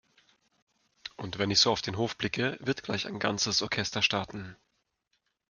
[1.15, 4.57] Und wenn ich so auf den Hof blicke, wird gleich ein ganzes Orchester starten.